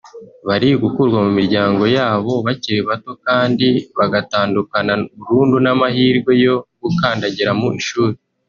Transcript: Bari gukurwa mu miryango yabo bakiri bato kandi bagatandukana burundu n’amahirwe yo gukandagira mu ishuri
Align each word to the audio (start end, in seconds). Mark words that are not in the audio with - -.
Bari 0.47 0.69
gukurwa 0.83 1.17
mu 1.25 1.31
miryango 1.39 1.83
yabo 1.97 2.33
bakiri 2.45 2.81
bato 2.89 3.11
kandi 3.25 3.67
bagatandukana 3.97 4.93
burundu 5.21 5.55
n’amahirwe 5.65 6.31
yo 6.45 6.55
gukandagira 6.81 7.51
mu 7.59 7.67
ishuri 7.81 8.15